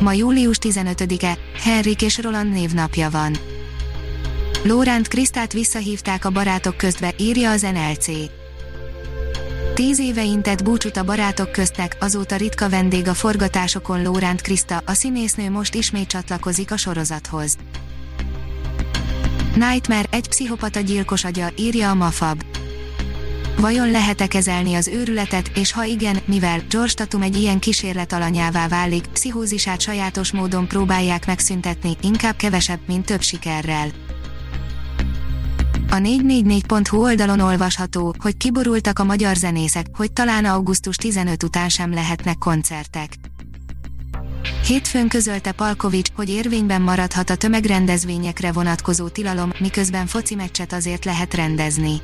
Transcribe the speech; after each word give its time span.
Ma 0.00 0.12
július 0.12 0.56
15-e, 0.60 1.38
Henrik 1.62 2.02
és 2.02 2.18
Roland 2.18 2.52
névnapja 2.52 3.10
van. 3.10 3.36
Lóránt 4.62 5.08
Krisztát 5.08 5.52
visszahívták 5.52 6.24
a 6.24 6.30
barátok 6.30 6.76
közbe, 6.76 7.14
írja 7.18 7.50
az 7.50 7.62
NLC. 7.62 8.06
Tíz 9.74 9.98
éve 9.98 10.24
intett 10.24 10.64
búcsút 10.64 10.96
a 10.96 11.04
barátok 11.04 11.52
köztek, 11.52 11.96
azóta 12.00 12.36
ritka 12.36 12.68
vendég 12.68 13.08
a 13.08 13.14
forgatásokon 13.14 14.02
Lóránt 14.02 14.40
Kriszta, 14.40 14.82
a 14.86 14.92
színésznő 14.92 15.50
most 15.50 15.74
ismét 15.74 16.08
csatlakozik 16.08 16.70
a 16.70 16.76
sorozathoz. 16.76 17.56
Nightmare, 19.54 20.08
egy 20.10 20.28
pszichopata 20.28 20.80
gyilkos 20.80 21.24
agya, 21.24 21.50
írja 21.56 21.90
a 21.90 21.94
Mafab. 21.94 22.47
Vajon 23.60 23.90
lehet-e 23.90 24.26
kezelni 24.26 24.74
az 24.74 24.88
őrületet, 24.88 25.50
és 25.54 25.72
ha 25.72 25.84
igen, 25.84 26.18
mivel 26.24 26.60
George 26.68 26.92
Tatum 26.92 27.22
egy 27.22 27.36
ilyen 27.36 27.58
kísérlet 27.58 28.12
alanyává 28.12 28.68
válik, 28.68 29.06
pszichózisát 29.06 29.80
sajátos 29.80 30.32
módon 30.32 30.68
próbálják 30.68 31.26
megszüntetni, 31.26 31.96
inkább 32.02 32.36
kevesebb, 32.36 32.80
mint 32.86 33.06
több 33.06 33.22
sikerrel. 33.22 33.88
A 35.90 35.94
444.hu 35.94 37.02
oldalon 37.02 37.40
olvasható, 37.40 38.14
hogy 38.18 38.36
kiborultak 38.36 38.98
a 38.98 39.04
magyar 39.04 39.36
zenészek, 39.36 39.86
hogy 39.96 40.12
talán 40.12 40.44
augusztus 40.44 40.96
15 40.96 41.42
után 41.42 41.68
sem 41.68 41.92
lehetnek 41.92 42.38
koncertek. 42.38 43.12
Hétfőn 44.66 45.08
közölte 45.08 45.52
Palkovics, 45.52 46.08
hogy 46.14 46.30
érvényben 46.30 46.82
maradhat 46.82 47.30
a 47.30 47.36
tömegrendezvényekre 47.36 48.52
vonatkozó 48.52 49.08
tilalom, 49.08 49.50
miközben 49.58 50.06
foci 50.06 50.34
meccset 50.34 50.72
azért 50.72 51.04
lehet 51.04 51.34
rendezni. 51.34 52.00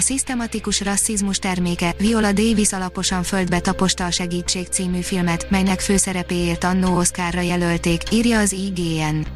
A 0.00 0.02
szisztematikus 0.02 0.80
rasszizmus 0.80 1.38
terméke 1.38 1.94
Viola 1.98 2.32
Davis 2.32 2.72
alaposan 2.72 3.22
földbe 3.22 3.60
taposta 3.60 4.04
a 4.04 4.10
Segítség 4.10 4.66
című 4.66 5.00
filmet, 5.00 5.50
melynek 5.50 5.80
főszerepéért 5.80 6.64
annó 6.64 6.96
Oscarra 6.96 7.40
jelölték, 7.40 8.02
írja 8.12 8.38
az 8.38 8.52
IGN. 8.52 9.26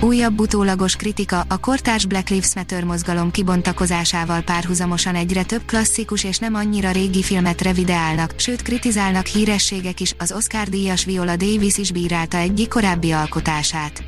Újabb 0.00 0.40
utólagos 0.40 0.96
kritika 0.96 1.44
a 1.48 1.58
kortárs 1.58 2.06
Black 2.06 2.28
Lives 2.28 2.54
Matter 2.54 2.84
mozgalom 2.84 3.30
kibontakozásával 3.30 4.40
párhuzamosan 4.40 5.14
egyre 5.14 5.42
több 5.42 5.62
klasszikus 5.66 6.24
és 6.24 6.38
nem 6.38 6.54
annyira 6.54 6.90
régi 6.90 7.22
filmet 7.22 7.60
revideálnak, 7.60 8.34
sőt 8.36 8.62
kritizálnak 8.62 9.26
hírességek 9.26 10.00
is, 10.00 10.14
az 10.18 10.32
Oscar 10.32 10.68
díjas 10.68 11.04
Viola 11.04 11.36
Davis 11.36 11.78
is 11.78 11.92
bírálta 11.92 12.36
egyik 12.36 12.68
korábbi 12.68 13.12
alkotását. 13.12 14.02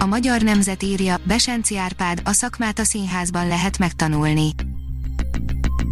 A 0.00 0.06
magyar 0.06 0.42
nemzet 0.42 0.82
írja, 0.82 1.16
Besenci 1.24 1.78
Árpád, 1.78 2.20
a 2.24 2.32
szakmát 2.32 2.78
a 2.78 2.84
színházban 2.84 3.48
lehet 3.48 3.78
megtanulni. 3.78 4.50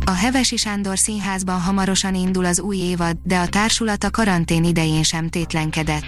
A 0.05 0.11
Hevesi 0.11 0.57
Sándor 0.57 0.99
színházban 0.99 1.61
hamarosan 1.61 2.15
indul 2.15 2.45
az 2.45 2.61
új 2.61 2.77
évad, 2.77 3.17
de 3.23 3.39
a 3.39 3.49
társulat 3.49 4.05
a 4.05 4.11
karantén 4.11 4.65
idején 4.65 5.03
sem 5.03 5.29
tétlenkedett. 5.29 6.05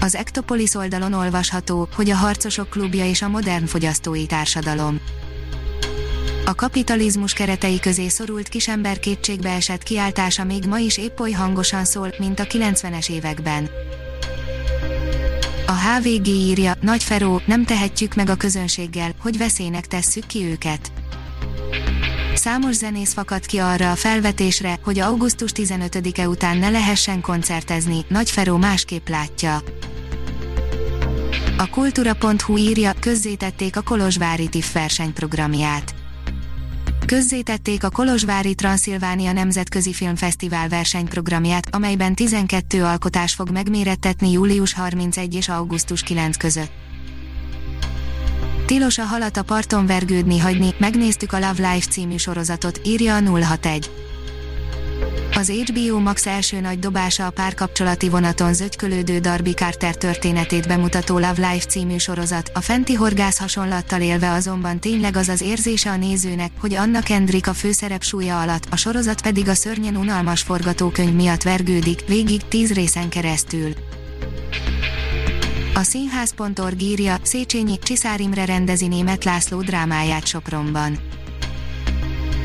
Az 0.00 0.14
Ektopolis 0.14 0.74
oldalon 0.74 1.12
olvasható, 1.12 1.88
hogy 1.94 2.10
a 2.10 2.16
Harcosok 2.16 2.70
klubja 2.70 3.06
és 3.08 3.22
a 3.22 3.28
modern 3.28 3.66
fogyasztói 3.66 4.26
társadalom. 4.26 5.00
A 6.44 6.54
kapitalizmus 6.54 7.32
keretei 7.32 7.80
közé 7.80 8.08
szorult 8.08 8.48
kisember 8.48 8.98
kétségbe 8.98 9.50
esett 9.50 9.82
kiáltása 9.82 10.44
még 10.44 10.64
ma 10.66 10.78
is 10.78 10.98
épp 10.98 11.20
oly 11.20 11.30
hangosan 11.30 11.84
szól, 11.84 12.14
mint 12.18 12.40
a 12.40 12.44
90-es 12.44 13.10
években. 13.10 13.70
A 15.66 15.72
HVG 15.72 16.26
írja, 16.26 16.74
Nagy 16.80 17.02
Feró, 17.02 17.40
nem 17.46 17.64
tehetjük 17.64 18.14
meg 18.14 18.30
a 18.30 18.34
közönséggel, 18.34 19.14
hogy 19.20 19.38
veszélynek 19.38 19.86
tesszük 19.86 20.26
ki 20.26 20.44
őket. 20.44 20.92
Számos 22.34 22.74
zenész 22.74 23.12
fakadt 23.12 23.46
ki 23.46 23.58
arra 23.58 23.90
a 23.90 23.94
felvetésre, 23.94 24.78
hogy 24.84 24.98
augusztus 24.98 25.50
15-e 25.54 26.28
után 26.28 26.56
ne 26.56 26.68
lehessen 26.68 27.20
koncertezni, 27.20 28.04
Nagy 28.08 28.30
Feró 28.30 28.56
másképp 28.56 29.08
látja. 29.08 29.62
A 31.58 31.68
kultúra.hu 31.70 32.56
írja, 32.56 32.92
közzétették 33.00 33.76
a 33.76 33.82
Kolozsvári 33.82 34.48
TIFF 34.48 34.72
versenyprogramját 34.72 35.95
közzétették 37.06 37.84
a 37.84 37.90
Kolozsvári 37.90 38.54
Transzilvánia 38.54 39.32
Nemzetközi 39.32 39.92
Filmfesztivál 39.92 40.68
versenyprogramját, 40.68 41.74
amelyben 41.74 42.14
12 42.14 42.84
alkotás 42.84 43.34
fog 43.34 43.50
megmérettetni 43.50 44.30
július 44.30 44.72
31 44.72 45.34
és 45.34 45.48
augusztus 45.48 46.02
9 46.02 46.36
között. 46.36 46.72
Tilos 48.66 48.98
a 48.98 49.04
halat 49.04 49.36
a 49.36 49.42
parton 49.42 49.86
vergődni 49.86 50.38
hagyni, 50.38 50.74
megnéztük 50.78 51.32
a 51.32 51.38
Love 51.38 51.72
Life 51.72 51.90
című 51.90 52.16
sorozatot, 52.16 52.80
írja 52.84 53.14
a 53.14 53.20
061. 53.20 54.05
Az 55.36 55.50
HBO 55.50 55.98
Max 55.98 56.26
első 56.26 56.60
nagy 56.60 56.78
dobása 56.78 57.26
a 57.26 57.30
párkapcsolati 57.30 58.08
vonaton 58.08 58.54
zögykölődő 58.54 59.18
Darby 59.18 59.52
Carter 59.52 59.96
történetét 59.96 60.66
bemutató 60.66 61.14
Love 61.14 61.50
Life 61.50 61.66
című 61.66 61.96
sorozat, 61.96 62.50
a 62.54 62.60
fenti 62.60 62.94
horgász 62.94 63.38
hasonlattal 63.38 64.00
élve 64.00 64.30
azonban 64.30 64.80
tényleg 64.80 65.16
az 65.16 65.28
az 65.28 65.40
érzése 65.40 65.90
a 65.90 65.96
nézőnek, 65.96 66.50
hogy 66.60 66.74
Anna 66.74 67.00
Kendrick 67.00 67.46
a 67.46 67.52
főszerep 67.52 68.02
súlya 68.02 68.40
alatt, 68.40 68.66
a 68.70 68.76
sorozat 68.76 69.22
pedig 69.22 69.48
a 69.48 69.54
szörnyen 69.54 69.96
unalmas 69.96 70.42
forgatókönyv 70.42 71.14
miatt 71.14 71.42
vergődik, 71.42 72.06
végig 72.06 72.48
tíz 72.48 72.72
részen 72.72 73.08
keresztül. 73.08 73.72
A 75.74 75.82
színház.org 75.82 76.82
írja, 76.82 77.16
Széchenyi, 77.22 77.78
Csiszár 77.78 78.20
Imre 78.20 78.44
rendezi 78.44 78.86
német 78.86 79.24
László 79.24 79.60
drámáját 79.60 80.26
Sopronban 80.26 80.98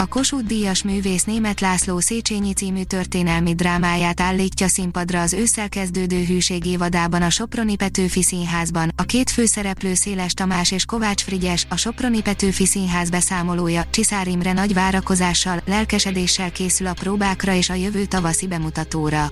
a 0.02 0.08
Kossuth 0.08 0.46
Díjas 0.46 0.84
művész 0.84 1.24
német 1.24 1.60
László 1.60 2.00
Széchenyi 2.00 2.54
című 2.54 2.84
történelmi 2.84 3.56
drámáját 3.56 4.20
állítja 4.20 4.68
színpadra 4.68 5.22
az 5.22 5.34
ősszel 5.34 5.70
kezdődő 5.70 6.24
hűség 6.24 6.66
évadában 6.66 7.22
a 7.22 7.30
Soproni 7.30 7.76
Petőfi 7.76 8.24
Színházban. 8.24 8.92
A 8.96 9.04
két 9.04 9.30
főszereplő 9.30 9.94
Széles 9.94 10.34
Tamás 10.34 10.72
és 10.72 10.86
Kovács 10.86 11.24
Frigyes, 11.24 11.66
a 11.70 11.78
Soproni 11.78 12.22
Petőfi 12.22 12.66
Színház 12.66 13.10
beszámolója, 13.10 13.86
Csiszár 13.90 14.28
Imre 14.28 14.54
nagy 14.54 14.74
várakozással, 14.74 15.62
lelkesedéssel 15.66 16.52
készül 16.52 16.88
a 16.88 16.94
próbákra 16.94 17.54
és 17.54 17.70
a 17.70 17.74
jövő 17.74 18.06
tavaszi 18.06 18.48
bemutatóra. 18.48 19.32